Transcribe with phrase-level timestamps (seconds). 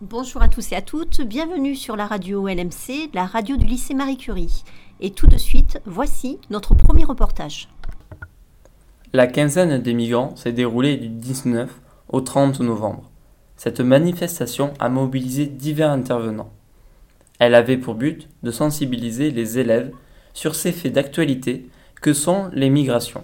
[0.00, 3.94] Bonjour à tous et à toutes, bienvenue sur la radio LMC, la radio du lycée
[3.94, 4.62] Marie Curie.
[5.00, 7.68] Et tout de suite, voici notre premier reportage.
[9.12, 11.70] La quinzaine des migrants s'est déroulée du 19
[12.08, 13.10] au 30 novembre.
[13.56, 16.52] Cette manifestation a mobilisé divers intervenants.
[17.44, 19.90] Elle avait pour but de sensibiliser les élèves
[20.32, 21.68] sur ces faits d'actualité
[22.00, 23.22] que sont les migrations.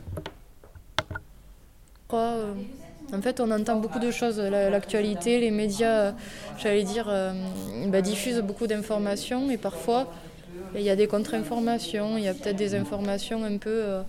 [2.12, 2.52] Euh,
[3.14, 4.38] en fait, on entend beaucoup de choses.
[4.38, 6.12] L'actualité, les médias,
[6.59, 7.33] j'allais dire, euh,
[7.87, 10.12] bah, diffusent beaucoup d'informations et parfois
[10.75, 14.02] il y a des contre-informations, il y a peut-être des informations un peu, euh,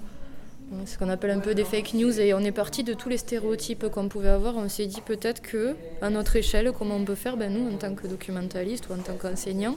[0.86, 3.18] ce qu'on appelle un peu des fake news et on est parti de tous les
[3.18, 4.56] stéréotypes qu'on pouvait avoir.
[4.56, 7.78] On s'est dit peut-être que, à notre échelle, comment on peut faire, ben, nous, en
[7.78, 9.76] tant que documentaliste ou en tant qu'enseignant,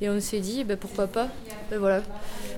[0.00, 1.28] et on s'est dit ben, pourquoi pas,
[1.70, 2.02] ben, voilà,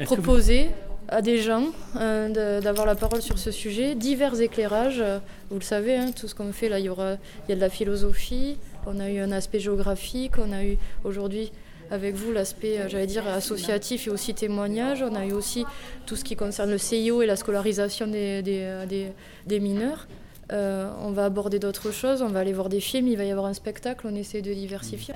[0.04, 0.70] proposer
[1.08, 1.66] à des gens
[1.96, 5.02] euh, d'avoir la parole sur ce sujet, divers éclairages.
[5.50, 7.14] Vous le savez, hein, tout ce qu'on fait là, il y aura,
[7.46, 10.78] il y a de la philosophie, on a eu un aspect géographique, on a eu
[11.04, 11.52] aujourd'hui
[11.92, 15.02] avec vous l'aspect, euh, j'allais dire, associatif et aussi témoignage.
[15.02, 15.64] On a eu aussi
[16.06, 20.08] tout ce qui concerne le CIO et la scolarisation des, des, euh, mineurs.
[20.50, 23.46] on va aborder d'autres choses, on va aller voir des films, il va y avoir
[23.46, 25.14] un spectacle, on essaie de diversifier.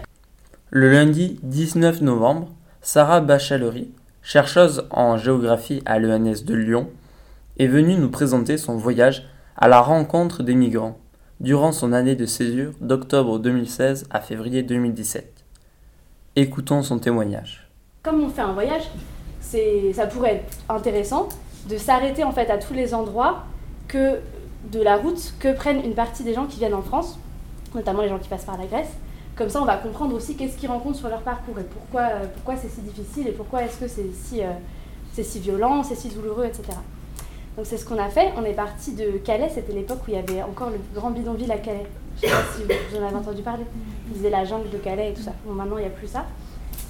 [0.70, 2.52] Le lundi 19 novembre,
[2.82, 3.90] Sarah Bachalery,
[4.22, 6.90] chercheuse en géographie à l'ENS de Lyon,
[7.58, 10.98] est venue nous présenter son voyage à la rencontre des migrants
[11.40, 15.35] durant son année de césure d'octobre 2016 à février 2017.
[16.38, 17.66] Écoutons son témoignage.
[18.02, 18.82] Comme on fait un voyage,
[19.40, 21.30] ça pourrait être intéressant
[21.66, 23.44] de s'arrêter en fait à tous les endroits
[23.88, 24.20] que
[24.70, 27.18] de la route que prennent une partie des gens qui viennent en France,
[27.74, 28.90] notamment les gens qui passent par la Grèce,
[29.34, 32.26] comme ça, on va comprendre aussi qu'est-ce qu'ils rencontrent sur leur parcours et pourquoi, euh,
[32.34, 34.50] pourquoi c'est si difficile et pourquoi est-ce que c'est si, euh,
[35.14, 36.64] c'est si violent, c'est si douloureux, etc.
[37.56, 38.32] Donc c'est ce qu'on a fait.
[38.36, 41.50] On est parti de Calais, c'était l'époque où il y avait encore le grand bidonville
[41.50, 41.86] à Calais.
[42.16, 43.64] Je sais pas si vous en avez entendu parler.
[44.08, 45.32] Ils disaient la jungle de Calais et tout ça.
[45.44, 46.24] Bon, maintenant, il n'y a plus ça.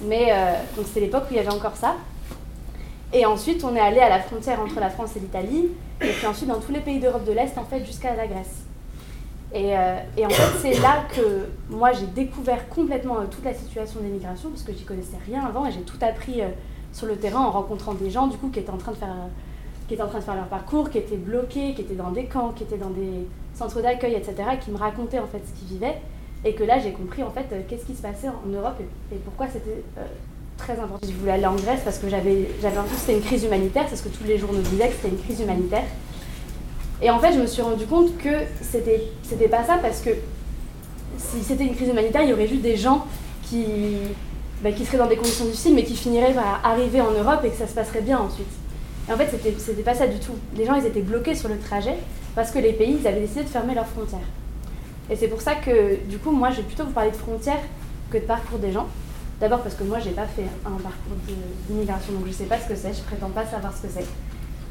[0.01, 0.53] Mais euh,
[0.85, 1.95] c'était l'époque où il y avait encore ça.
[3.13, 5.69] Et ensuite, on est allé à la frontière entre la France et l'Italie,
[6.01, 8.65] et puis ensuite dans tous les pays d'Europe de l'Est, en fait, jusqu'à la Grèce.
[9.55, 14.01] Euh, et, en fait, c'est là que moi, j'ai découvert complètement euh, toute la situation
[14.01, 16.49] des migrations, parce que j'y connaissais rien avant, et j'ai tout appris euh,
[16.91, 19.15] sur le terrain en rencontrant des gens, du coup, qui étaient en train de faire,
[19.87, 22.25] qui étaient en train de faire leur parcours, qui étaient bloqués, qui étaient dans des
[22.25, 23.25] camps, qui étaient dans des
[23.57, 25.97] centres d'accueil, etc., qui me racontaient en fait ce qu'ils vivaient,
[26.45, 28.75] et que là, j'ai compris en fait qu'est-ce qui se passait en Europe
[29.11, 29.83] et, pourquoi c'était
[30.57, 31.07] très important.
[31.07, 33.95] Je voulais aller en Grèce parce que j'avais l'impression que c'était une crise humanitaire, c'est
[33.95, 35.85] ce que tous les journaux disaient, que c'était une crise humanitaire.
[37.01, 40.09] Et en fait, je me suis rendu compte que c'était, c'était pas ça parce que
[41.17, 43.05] si c'était une crise humanitaire, il y aurait juste des gens
[43.43, 43.65] qui,
[44.63, 47.49] bah, qui seraient dans des conditions difficiles mais qui finiraient par arriver en Europe et
[47.49, 48.47] que ça se passerait bien ensuite.
[49.07, 50.33] Et en fait, c'était, c'était pas ça du tout.
[50.55, 51.95] Les gens, ils étaient bloqués sur le trajet
[52.37, 54.19] parce que les pays, avaient décidé de fermer leurs frontières.
[55.09, 57.63] Et c'est pour ça que, du coup, moi, je vais plutôt vous parler de frontières
[58.11, 58.85] que de parcours des gens.
[59.41, 61.15] D'abord parce que moi, j'ai pas fait un parcours
[61.67, 64.05] d'immigration, donc je sais pas ce que c'est, je prétends pas savoir ce que c'est.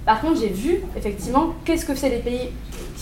[0.04, 2.50] Par contre, j'ai vu effectivement qu'est-ce que c'est les pays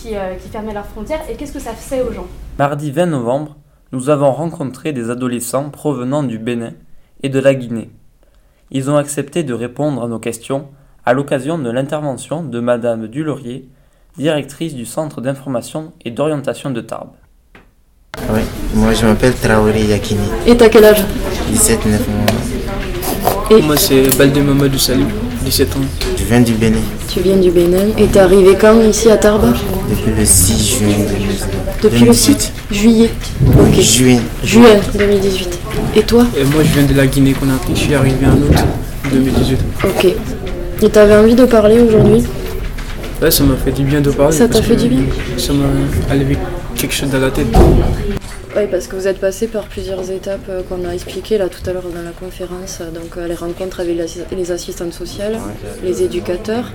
[0.07, 2.25] euh, qui, fermaient leurs frontières et qu'est-ce que ça fait aux gens.
[2.57, 3.57] Mardi 20 novembre,
[3.91, 6.73] nous avons rencontré des adolescents provenant du Bénin
[7.21, 7.91] et de la Guinée.
[8.71, 10.69] Ils ont accepté de répondre à nos questions
[11.05, 13.69] à l'occasion de l'intervention de Madame Dulaurier,
[14.17, 17.11] directrice du Centre d'information et d'orientation de Tarbes.
[18.33, 18.39] Oui,
[18.73, 20.21] moi je m'appelle Traoré Yakini.
[20.47, 21.03] Et t'as quel âge?
[21.51, 23.57] 17, 9 mois.
[23.57, 25.07] Et moi c'est Baldé Mamadou Salim.
[25.43, 25.79] 17 ans.
[26.17, 26.79] Je viens du Bénin.
[27.09, 27.89] Tu viens du Bénin.
[27.97, 29.53] Et t'es arrivé quand ici à Tarbes?
[29.89, 30.87] Depuis le 6 juin
[31.83, 33.09] Depuis le 6 juillet
[33.59, 33.79] Ok.
[33.81, 34.19] Juin.
[34.43, 35.59] Juin 2018.
[35.97, 36.25] Et toi?
[36.37, 37.75] Et moi je viens de la Guinée Conakry.
[37.75, 38.55] Je suis arrivé en août
[39.11, 39.59] 2018.
[39.83, 40.07] Ok.
[40.81, 42.23] Et t'avais envie de parler aujourd'hui?
[43.21, 44.35] Ouais, ça m'a fait du bien de parler.
[44.35, 45.03] Ça t'a fait du bien
[45.37, 45.65] Ça m'a
[46.13, 46.37] enlevé
[46.75, 47.47] quelque chose dans la tête.
[48.57, 51.69] Oui, parce que vous êtes passé par plusieurs étapes euh, qu'on a expliquées là tout
[51.69, 52.79] à l'heure dans la conférence.
[52.93, 53.97] Donc euh, les rencontres avec
[54.31, 55.37] les assistantes sociales,
[55.83, 56.71] les éducateurs,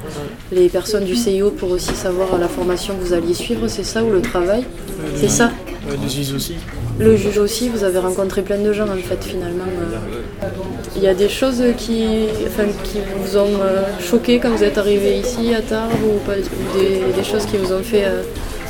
[0.53, 4.05] les personnes du CIO pour aussi savoir la formation que vous alliez suivre, c'est ça
[4.05, 4.65] ou le travail?
[5.17, 5.53] C'est ça?
[5.89, 6.57] Le juge aussi.
[7.01, 9.65] Le juge aussi, vous avez rencontré plein de gens en fait finalement.
[10.97, 12.27] Il y a des choses qui,
[12.85, 17.25] qui vous ont euh, choqué quand vous êtes arrivé ici à Tarbes ou pas, des,
[17.25, 18.05] choses qui vous ont fait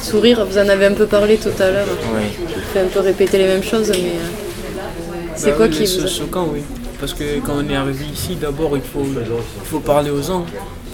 [0.01, 1.87] sourire, vous en avez un peu parlé tout à l'heure.
[1.87, 6.05] Vous faites un peu répéter les mêmes choses, mais euh, c'est bah quoi qui vous
[6.05, 6.07] a...
[6.07, 6.61] choquant, oui.
[7.01, 10.45] Parce que quand on est arrivé ici, d'abord, il faut, il faut parler aux gens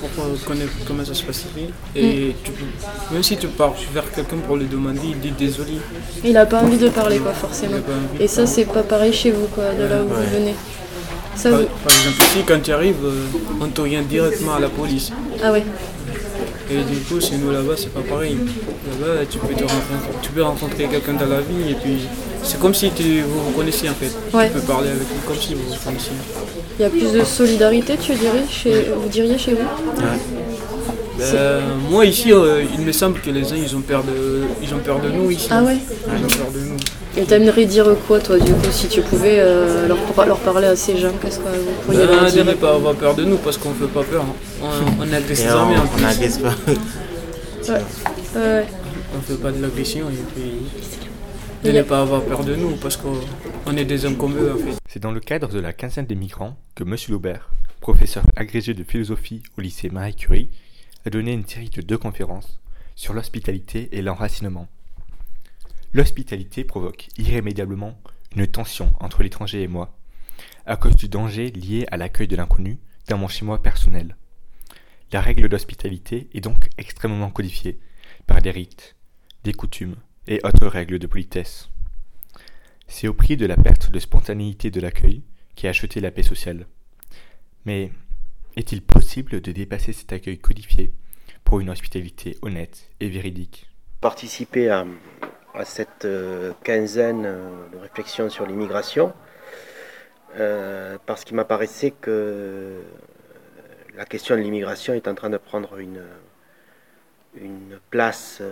[0.00, 1.66] pour connaître comment ça se passe ici.
[1.94, 3.14] Et mm.
[3.14, 5.74] même si tu pars vers quelqu'un pour lui demander, il dit désolé.
[6.24, 7.78] Il n'a pas envie de parler, quoi, forcément.
[8.20, 10.54] Et ça, c'est pas pareil chez vous, quoi, de là où vous venez.
[11.34, 13.26] Ça par, vous- par exemple, ici, quand tu arrives, euh,
[13.60, 15.12] on t'oriente directement à la police.
[15.42, 15.64] Ah ouais.
[16.70, 18.36] Et du coup, chez nous là-bas, c'est pas pareil.
[19.00, 22.08] Là-bas, tu peux, te rencontrer, tu peux rencontrer quelqu'un dans la vie et puis
[22.42, 24.12] c'est comme si tu, vous vous connaissiez en fait.
[24.36, 24.48] Ouais.
[24.48, 26.12] Tu peux parler avec lui comme si vous vous connaissiez.
[26.78, 29.66] Il y a plus de solidarité, tu dirais, chez, vous diriez chez vous?
[31.18, 34.74] Ben, moi ici, euh, il me semble que les gens ils ont peur de, ils
[34.74, 35.48] ont peur de nous ici.
[35.50, 35.78] Ah ouais?
[36.08, 36.76] Ils ont peur de nous.
[37.16, 39.96] Et t'aimerais dire quoi, toi, du coup, si tu pouvais euh, leur,
[40.26, 41.12] leur parler à ces gens?
[41.22, 43.70] Qu'est-ce que vous pourriez Ben, de dire ne pas avoir peur de nous parce qu'on
[43.72, 44.24] fait pas peur.
[44.24, 44.66] hein.
[45.00, 46.02] On, on agresse les on armées en on plus.
[46.04, 46.54] n'agresse pas.
[47.72, 47.80] Ouais.
[49.16, 50.52] On fait pas de l'agression et puis
[51.66, 53.18] de ne pas avoir peur de nous parce qu'on
[53.66, 54.78] on est des hommes comme eux en fait.
[54.88, 56.94] C'est dans le cadre de la quinzaine des migrants que M.
[57.08, 60.48] Laubert, professeur agrégé de philosophie au lycée Marie Curie,
[61.04, 62.60] a donné une série de deux conférences
[62.94, 64.68] sur l'hospitalité et l'enracinement.
[65.92, 67.98] L'hospitalité provoque irrémédiablement
[68.36, 69.92] une tension entre l'étranger et moi,
[70.66, 72.78] à cause du danger lié à l'accueil de l'inconnu
[73.08, 74.16] dans mon chez-moi personnel.
[75.10, 77.80] La règle d'hospitalité est donc extrêmement codifiée
[78.28, 78.94] par des rites,
[79.42, 79.96] des coutumes
[80.28, 81.68] et autres règles de politesse.
[82.88, 85.22] C'est au prix de la perte de spontanéité de l'accueil
[85.54, 86.66] qui a acheté la paix sociale.
[87.64, 87.90] Mais
[88.56, 90.92] est-il possible de dépasser cet accueil codifié
[91.44, 93.68] pour une hospitalité honnête et véridique?
[94.00, 94.84] Participer à,
[95.64, 99.14] cette euh, quinzaine euh, de réflexions sur l'immigration
[100.38, 102.82] euh, parce qu'il m'apparaissait que
[103.96, 106.04] la question de l'immigration est en train de prendre une,
[107.40, 108.42] une place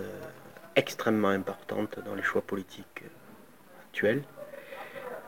[0.77, 4.23] extrêmement importante dans les choix politiques euh, actuels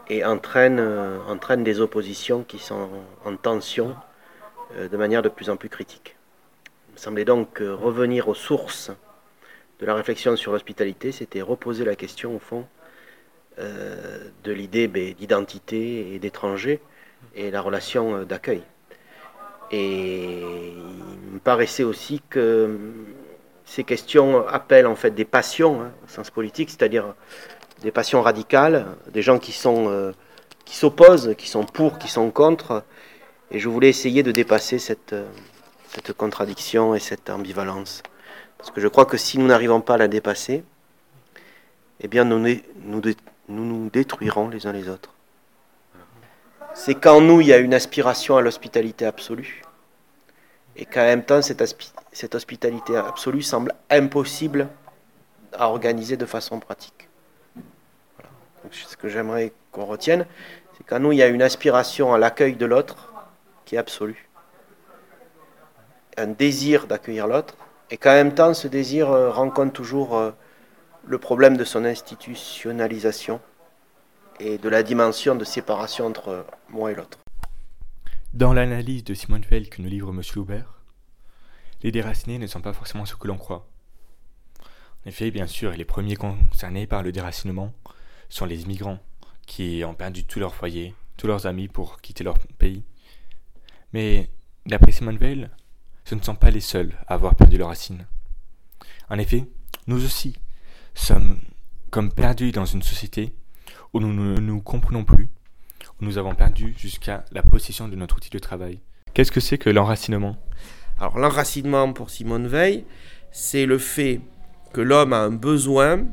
[0.08, 2.88] et entraîne, euh, entraîne des oppositions qui sont
[3.24, 3.96] en tension
[4.76, 6.16] euh, de manière de plus en plus critique.
[6.88, 8.90] Il me semblait donc revenir aux sources
[9.80, 12.66] de la réflexion sur l'hospitalité, c'était reposer la question, au fond,
[13.58, 16.80] de l'idée ben, d'identité et d'étranger
[17.34, 18.62] et la relation d'accueil.
[19.70, 22.78] Et il me paraissait aussi que
[23.66, 27.14] ces questions appellent en fait des passions hein, au sens politique, c'est-à-dire
[27.82, 30.12] des passions radicales, des gens qui sont euh,
[30.64, 32.84] qui s'opposent, qui sont pour, qui sont contre.
[33.50, 35.26] Et je voulais essayer de dépasser cette, euh,
[35.88, 38.02] cette contradiction et cette ambivalence.
[38.56, 40.64] Parce que je crois que si nous n'arrivons pas à la dépasser,
[42.00, 43.02] eh bien nous nous, nous,
[43.48, 45.12] nous détruirons les uns les autres.
[46.74, 49.62] C'est qu'en nous, il y a une aspiration à l'hospitalité absolue.
[50.76, 54.68] Et qu'en même temps, cette, hospitalité absolue semble impossible
[55.52, 57.08] à organiser de façon pratique.
[58.16, 58.30] Voilà.
[58.62, 60.26] Donc, ce que j'aimerais qu'on retienne,
[60.76, 63.12] c'est qu'en nous, il y a une aspiration à l'accueil de l'autre
[63.64, 64.28] qui est absolue.
[66.18, 67.56] Un désir d'accueillir l'autre,
[67.90, 70.30] et qu'en même temps, ce désir euh, rencontre toujours euh,
[71.06, 73.40] le problème de son institutionnalisation
[74.40, 77.18] et de la dimension de séparation entre euh, moi et l'autre.
[78.36, 80.20] Dans l'analyse de Simone Veil que nous livre M.
[80.34, 80.82] Laubert,
[81.82, 83.66] les déracinés ne sont pas forcément ce que l'on croit.
[84.60, 87.72] En effet, bien sûr, les premiers concernés par le déracinement
[88.28, 88.98] sont les immigrants,
[89.46, 92.84] qui ont perdu tout leur foyer, tous leurs amis pour quitter leur pays.
[93.94, 94.28] Mais,
[94.66, 95.48] d'après Simone Veil,
[96.04, 98.04] ce ne sont pas les seuls à avoir perdu leurs racines.
[99.08, 99.46] En effet,
[99.86, 100.36] nous aussi
[100.92, 101.38] sommes
[101.90, 103.34] comme perdus dans une société
[103.94, 105.30] où nous ne nous comprenons plus,
[106.00, 108.80] nous avons perdu jusqu'à la possession de notre outil de travail.
[109.14, 110.36] Qu'est-ce que c'est que l'enracinement?
[110.98, 112.84] Alors l'enracinement pour Simone Veil,
[113.32, 114.20] c'est le fait
[114.72, 116.04] que l'homme a un besoin,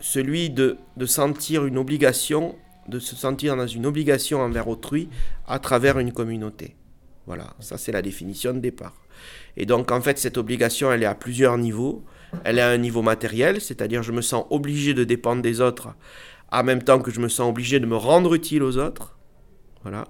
[0.00, 2.54] celui de, de sentir une obligation,
[2.88, 5.08] de se sentir dans une obligation envers autrui
[5.46, 6.76] à travers une communauté.
[7.26, 8.94] Voilà, ça c'est la définition de départ.
[9.56, 12.04] Et donc en fait cette obligation elle est à plusieurs niveaux.
[12.42, 15.94] Elle est à un niveau matériel, c'est-à-dire je me sens obligé de dépendre des autres
[16.60, 19.18] en même temps que je me sens obligé de me rendre utile aux autres.
[19.82, 20.04] Voilà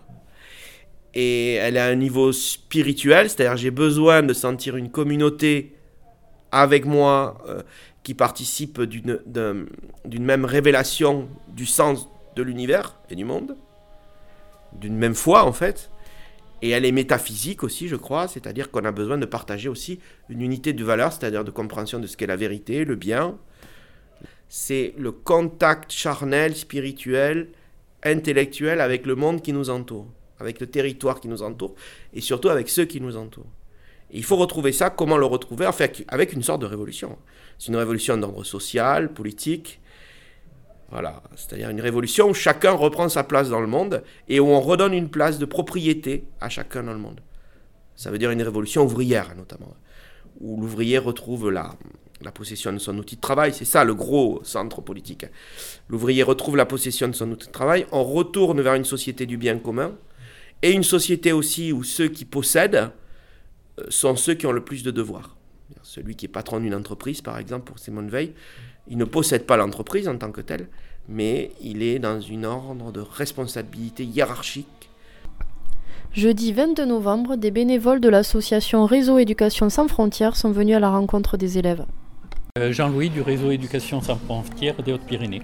[1.15, 5.77] et elle à un niveau spirituel, c'est-à-dire j'ai besoin de sentir une communauté
[6.51, 7.63] avec moi euh,
[8.03, 9.65] qui participe d'une d'un-
[10.05, 13.57] d'une même révélation du sens de l'univers et du monde,
[14.73, 15.91] d'une même foi en fait.
[16.63, 20.41] Et elle est métaphysique aussi, je crois, c'est-à-dire qu'on a besoin de partager aussi une
[20.41, 23.37] unité de valeur, c'est-à-dire de compréhension de ce qu'est la vérité, le bien.
[24.57, 27.49] C'est le contact charnel, spirituel,
[28.05, 30.07] intellectuel avec le monde qui nous entoure
[30.39, 31.75] avec le territoire qui nous entoure
[32.13, 33.51] et surtout avec ceux qui nous entourent.
[34.13, 35.67] Il faut retrouver ça, comment le retrouver
[36.07, 37.19] avec une sorte de révolution.
[37.59, 39.81] C'est une révolution d'ordre social, politique.
[40.89, 44.61] Voilà, c'est-à-dire une révolution où chacun reprend sa place dans le monde et où on
[44.61, 47.23] redonne une place de propriété à chacun dans le monde.
[47.97, 49.75] Ça veut dire une révolution ouvrière, notamment,
[50.41, 51.75] où l'ouvrier retrouve la,
[52.23, 55.27] la possession de son outil de travail, c'est ça le gros centre politique.
[55.89, 59.37] L'ouvrier retrouve la possession de son outil de travail, on retourne vers une société du
[59.37, 59.93] bien commun,
[60.63, 62.91] et une société aussi où ceux qui possèdent
[63.79, 65.37] euh, sont ceux qui ont le plus de devoirs.
[65.83, 68.33] Celui qui est patron d'une entreprise, par exemple, pour Simone Veil,
[68.89, 70.69] il ne possède pas l'entreprise en tant que telle,
[71.09, 74.91] mais il est dans une ordre de responsabilité hiérarchique.
[76.13, 80.91] Jeudi 22 novembre, des bénévoles de l'association Réseau Éducation sans frontières sont venus à la
[80.91, 81.85] rencontre des élèves.
[82.57, 85.43] Euh, Jean-Louis du réseau Éducation sans frontières des Hautes-Pyrénées.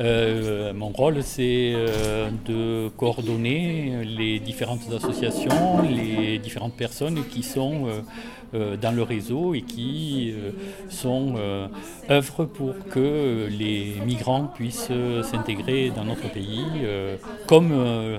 [0.00, 7.88] Euh, mon rôle, c'est euh, de coordonner les différentes associations, les différentes personnes qui sont
[8.54, 10.32] dans le réseau et qui
[12.08, 14.90] œuvrent pour que les migrants puissent
[15.30, 16.64] s'intégrer dans notre pays,
[17.46, 18.18] comme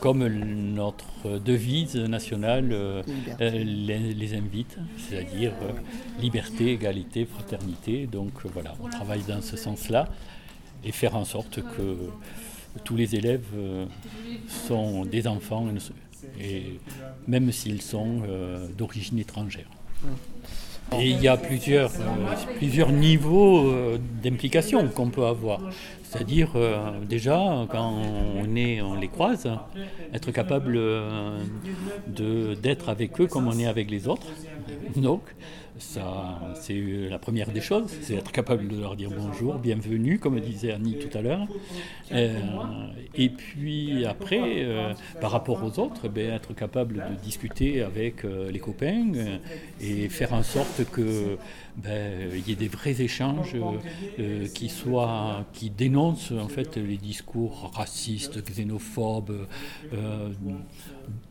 [0.00, 3.02] comme notre devise nationale euh,
[3.40, 5.72] euh, les, invite, c'est-à-dire euh,
[6.20, 8.06] liberté, égalité, fraternité.
[8.06, 10.08] Donc voilà, on travaille dans ce sens-là
[10.84, 11.96] et faire en sorte que
[12.84, 13.44] tous les élèves
[14.48, 15.66] sont des enfants,
[16.40, 16.78] et
[17.26, 18.22] même s'ils sont
[18.78, 19.68] d'origine étrangère.
[20.98, 21.90] Et il y a plusieurs,
[22.56, 23.72] plusieurs niveaux
[24.22, 25.60] d'implication qu'on peut avoir.
[26.10, 27.38] C'est-à-dire, euh, déjà,
[27.70, 29.48] quand on on les croise,
[30.12, 31.38] être capable euh,
[32.60, 34.26] d'être avec eux comme on est avec les autres.
[34.96, 35.22] Donc,
[35.80, 40.38] ça, c'est la première des choses, c'est être capable de leur dire bonjour, bienvenue, comme
[40.40, 41.46] disait Annie tout à l'heure.
[42.12, 42.38] Euh,
[43.14, 44.66] et puis après,
[45.20, 49.12] par rapport aux autres, ben, être capable de discuter avec les copains
[49.80, 51.36] et faire en sorte que
[51.76, 53.56] ben, il y ait des vrais échanges
[54.54, 59.46] qui soient, qui dénoncent en fait les discours racistes, xénophobes,
[59.92, 60.28] euh,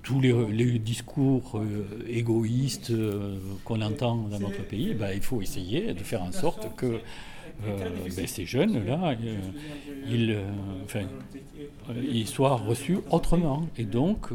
[0.04, 5.94] tous les, discours euh, égoïstes euh, qu'on entend dans notre pays, ben, il faut essayer
[5.94, 7.00] de faire en sorte que
[7.64, 9.16] ben, ces jeunes-là,
[10.08, 10.38] ils,
[12.10, 13.68] ils, soient reçus autrement.
[13.78, 14.30] Et donc,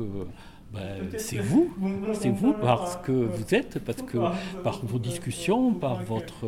[0.74, 1.72] ben, c'est vous,
[2.12, 4.18] c'est vous parce que vous êtes, parce que
[4.62, 6.46] par vos discussions, par votre,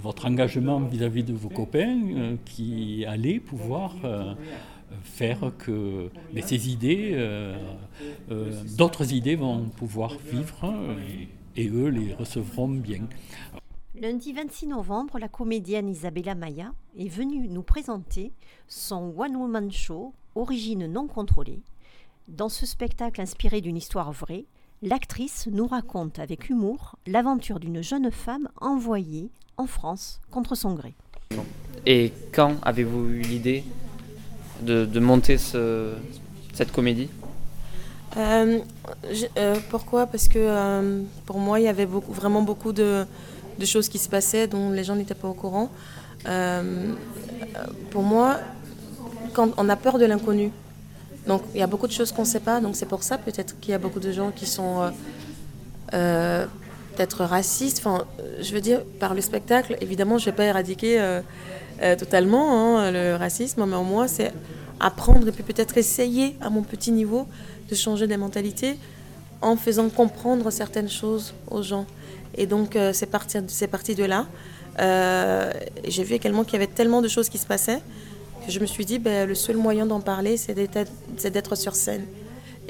[0.00, 4.34] votre engagement vis-à-vis de vos copains, euh, qui allez pouvoir euh,
[5.04, 6.10] faire que
[6.44, 7.56] ces idées, euh,
[8.76, 10.74] d'autres idées vont pouvoir vivre
[11.56, 13.06] et, eux les recevront bien.
[13.94, 18.32] Lundi 26 novembre, la comédienne Isabella Maya est venue nous présenter
[18.66, 21.60] son One Woman Show, Origine non contrôlée,
[22.28, 24.46] dans ce spectacle inspiré d'une histoire vraie,
[24.80, 30.94] l'actrice nous raconte avec humour l'aventure d'une jeune femme envoyée en France contre son gré.
[31.84, 33.64] Et quand avez-vous eu l'idée
[34.62, 37.08] de, monter cette comédie
[38.16, 38.58] euh,
[39.38, 40.06] euh, Pourquoi?
[40.06, 43.04] Parce que euh, pour moi, il y avait vraiment beaucoup de,
[43.58, 45.70] de, choses qui se passaient dont les gens n'étaient pas au courant.
[47.90, 48.38] pour moi,
[49.32, 50.50] quand on a peur de l'inconnu,
[51.26, 53.16] donc il y a beaucoup de choses qu'on ne sait pas, donc c'est pour ça
[53.16, 54.92] peut-être qu'il y a beaucoup de gens qui sont
[56.92, 57.78] euh, euh, peut-être racistes.
[57.78, 58.04] Enfin,
[58.40, 62.90] je veux dire, par le spectacle, évidemment, je ne vais pas éradiquer euh, totalement hein,
[62.90, 64.32] le racisme, mais au moins c'est
[64.78, 67.26] apprendre et puis peut-être essayer à mon petit niveau
[67.70, 68.76] de changer des mentalités
[69.40, 71.86] en faisant comprendre certaines choses aux gens.
[72.36, 73.38] Et donc c'est parti,
[73.70, 74.26] parti de là.
[75.86, 77.82] J'ai vu également qu'il y avait tellement de choses qui se passaient
[78.48, 82.06] je me suis dit, ben, le seul moyen d'en parler, c'est d'être sur scène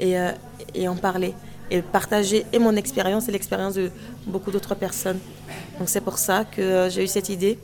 [0.01, 0.31] euh,
[0.73, 1.33] et, en parler.
[1.71, 3.89] Et partager et mon expérience et l'expérience de
[4.27, 5.19] beaucoup d'autres personnes.
[5.79, 7.57] Donc c'est pour ça que euh, j'ai eu cette idée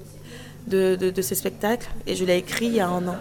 [0.68, 3.15] de, de, ce spectacle et je l'ai écrit il y a un an.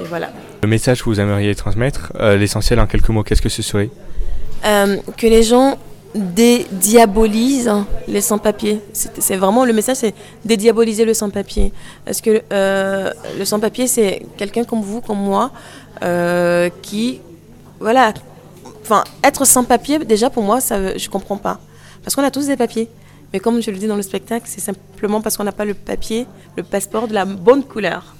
[0.00, 0.30] Et voilà.
[0.62, 3.90] Le message que vous aimeriez transmettre, euh, l'essentiel en quelques mots, qu'est-ce que ce serait?
[4.62, 5.76] Que les gens
[6.14, 7.70] dédiabolise
[8.06, 8.80] les sans-papiers.
[8.92, 11.72] C'est vraiment le message, c'est dédiaboliser le sans-papier.
[12.04, 15.50] Parce que euh, le sans-papier, c'est quelqu'un comme vous, comme moi,
[16.02, 17.20] euh, qui,
[17.80, 18.14] voilà,
[18.84, 21.60] enfin, être sans-papier, déjà pour moi, ça, je comprends pas.
[22.02, 22.88] Parce qu'on a tous des papiers.
[23.32, 25.74] Mais comme je le dis dans le spectacle, c'est simplement parce qu'on n'a pas le
[25.74, 26.26] papier,
[26.56, 28.14] le passeport de la bonne couleur.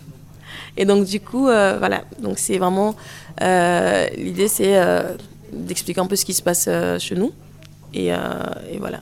[0.77, 2.03] Et donc du coup, euh, voilà.
[2.19, 2.97] Donc c'est vraiment
[3.41, 4.77] l'idée, c'est
[5.53, 6.69] d'expliquer un peu ce qui se passe
[6.99, 7.33] chez nous
[7.97, 9.01] euh, et, voilà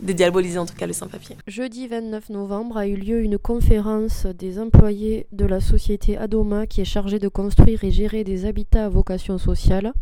[0.00, 1.36] dédiaboliser en tout cas le sans-papier.
[1.46, 6.80] Jeudi 29 novembre a eu lieu une conférence des employés de la société Adoma qui
[6.80, 9.92] est chargée de construire et gérer des habitats à vocation sociale.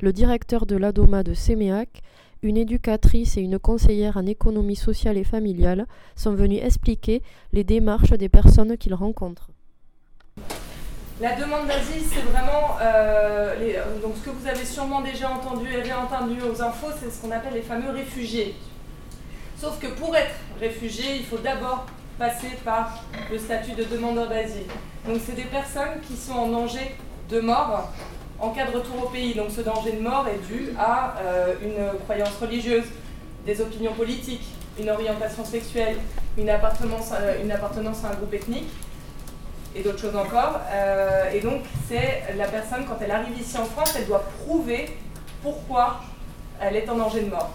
[0.00, 2.02] Le directeur de l'Adoma de Séméac,
[2.42, 5.86] une éducatrice et une conseillère en économie sociale et familiale
[6.16, 7.22] sont venus expliquer
[7.52, 9.50] les démarches des personnes qu'ils rencontrent.
[11.20, 13.54] La demande d'asile, c'est vraiment euh,
[14.16, 17.54] ce que vous avez sûrement déjà entendu et réentendu aux infos, c'est ce qu'on appelle
[17.54, 18.56] les fameux réfugiés.
[19.56, 21.86] Sauf que pour être réfugié, il faut d'abord
[22.18, 24.66] passer par le statut de demandeur d'asile.
[25.06, 26.96] Donc c'est des personnes qui sont en danger
[27.30, 27.92] de mort
[28.44, 29.34] en cas de retour au pays.
[29.34, 32.84] Donc ce danger de mort est dû à euh, une croyance religieuse,
[33.46, 34.46] des opinions politiques,
[34.78, 35.96] une orientation sexuelle,
[36.36, 38.68] une appartenance, à un groupe ethnique
[39.74, 40.60] et d'autres choses encore.
[40.70, 44.96] Euh, et donc c'est la personne, quand elle arrive ici en France, elle doit prouver
[45.42, 46.00] pourquoi
[46.60, 47.50] elle est en danger de mort.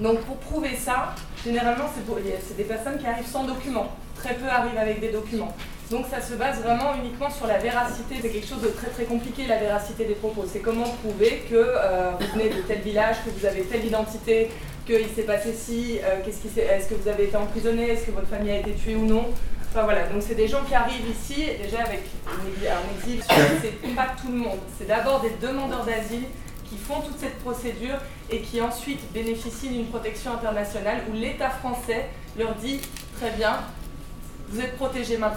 [0.00, 3.88] Donc pour prouver ça, généralement c'est des personnes qui arrivent sans documents.
[4.14, 5.54] Très peu arrivent avec des documents.
[5.90, 8.16] Donc ça se base vraiment uniquement sur la véracité.
[8.20, 10.44] C'est quelque chose de très très compliqué la véracité des propos.
[10.50, 14.50] C'est comment prouver que euh, vous venez de tel village, que vous avez telle identité,
[14.86, 18.10] qu'il s'est passé ci, euh, qu'est-ce qui est-ce que vous avez été emprisonné, est-ce que
[18.10, 19.26] votre famille a été tuée ou non.
[19.70, 23.22] Enfin voilà, donc c'est des gens qui arrivent ici déjà avec un exil.
[23.62, 24.58] C'est pas tout le monde.
[24.78, 26.24] C'est d'abord des demandeurs d'asile
[26.68, 27.96] qui font toute cette procédure
[28.30, 32.06] et qui ensuite bénéficient d'une protection internationale où l'État français
[32.38, 32.80] leur dit
[33.18, 33.58] très bien,
[34.50, 35.36] vous êtes protégés maintenant.